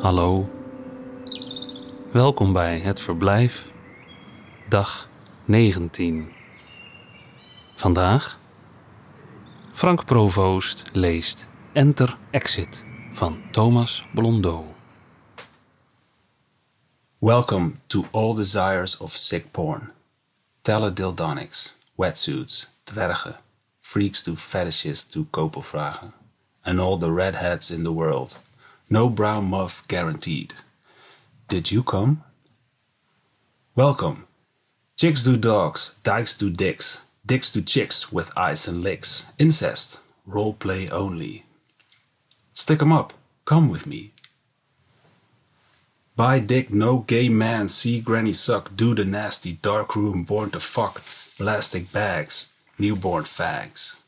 [0.00, 0.48] Hallo.
[2.12, 3.70] Welkom bij het verblijf,
[4.68, 5.08] dag
[5.44, 6.32] 19.
[7.74, 8.38] Vandaag
[9.72, 14.64] Frank Provoost leest Enter Exit van Thomas Blondeau.
[17.18, 19.92] Welcome to all desires of sick porn.
[20.60, 23.40] Teledildonics, wetsuits, dwergen,
[23.80, 26.19] freaks to fetishes to koopelvragen.
[26.64, 28.38] And all the redheads in the world.
[28.88, 30.54] No brown muff guaranteed.
[31.48, 32.22] Did you come?
[33.74, 34.26] Welcome.
[34.96, 39.26] Chicks do dogs, dykes do dicks, dicks do chicks with eyes and licks.
[39.38, 41.44] Incest, role play only.
[42.52, 43.14] Stick 'em up,
[43.46, 44.12] come with me.
[46.16, 50.60] Buy dick, no gay man, see granny suck, do the nasty, dark room, born to
[50.60, 51.02] fuck,
[51.38, 54.00] plastic bags, newborn fags.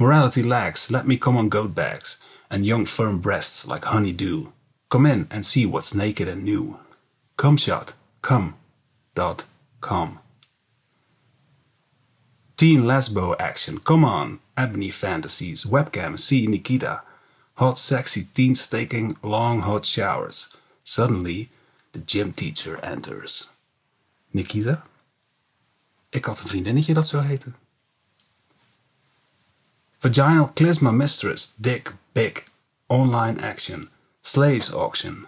[0.00, 4.52] Morality lacks, let me come on goat bags, and young firm breasts like honey dew.
[4.90, 6.78] Come in and see what's naked and new.
[7.36, 8.54] Come shot, come,
[9.14, 9.44] dot,
[9.80, 10.20] com.
[12.56, 17.02] Teen lesbo action, come on, ebony fantasies, webcam, see Nikita.
[17.54, 20.48] Hot sexy teen staking, long hot showers.
[20.84, 21.50] Suddenly,
[21.92, 23.48] the gym teacher enters.
[24.32, 24.86] Nikita?
[26.10, 27.52] Ik had een vriendinnetje dat zo heette.
[30.00, 32.44] Vaginal Clisma Mistress, Dick, Big,
[32.88, 33.88] Online Action,
[34.22, 35.26] Slaves Auction.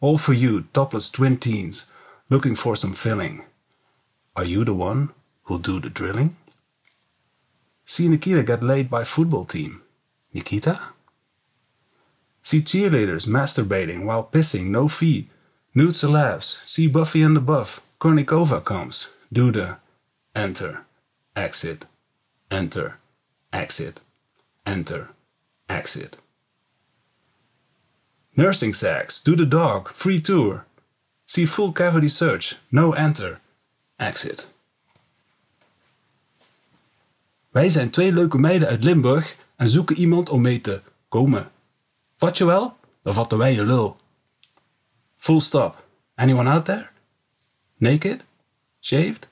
[0.00, 1.90] All for you, topless twin teens,
[2.30, 3.42] looking for some filling.
[4.36, 5.10] Are you the one
[5.44, 6.36] who'll do the drilling?
[7.84, 9.82] See Nikita get laid by football team.
[10.32, 10.80] Nikita?
[12.42, 15.28] See cheerleaders masturbating while pissing, no fee.
[15.74, 16.64] Nude celebs.
[16.64, 17.80] See Buffy and the Buff.
[18.00, 19.08] Kournikova comes.
[19.32, 19.78] Do the
[20.36, 20.84] enter,
[21.34, 21.86] exit,
[22.50, 22.98] enter,
[23.54, 24.02] exit,
[24.62, 25.10] enter,
[25.66, 26.18] exit.
[28.36, 29.90] Nursing sacks, Do the dog.
[29.90, 30.64] Free tour.
[31.24, 32.58] See full cavity search.
[32.68, 33.40] No enter,
[33.96, 34.48] exit.
[37.50, 41.50] Wij zijn twee leuke meiden uit Limburg en zoeken iemand om mee te komen.
[42.16, 42.76] Vat je wel?
[43.02, 43.96] Dan vatten wij je lul.
[45.16, 45.84] Full stop.
[46.14, 46.88] Anyone out there?
[47.76, 48.24] Naked?
[48.80, 49.28] Shaved?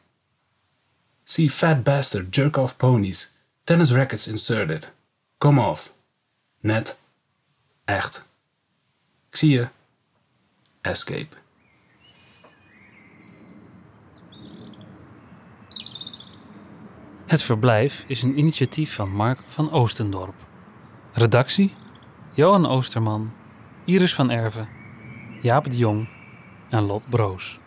[1.25, 3.33] See fat bastard jerk off ponies.
[3.65, 4.93] Tennis rackets inserted.
[5.39, 5.95] Come off.
[6.61, 6.99] Net.
[7.85, 8.25] Echt.
[9.31, 9.69] Ik zie je.
[10.81, 11.37] Escape.
[17.27, 20.35] Het verblijf is een initiatief van Mark van Oostendorp.
[21.13, 21.75] Redactie:
[22.31, 23.33] Johan Oosterman,
[23.85, 24.69] Iris van Erven,
[25.43, 26.09] Jaap de Jong
[26.69, 27.61] en Lot Broos.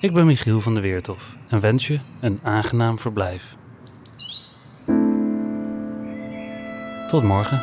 [0.00, 3.56] Ik ben Michiel van de Weertof en wens je een aangenaam verblijf.
[7.08, 7.62] Tot morgen.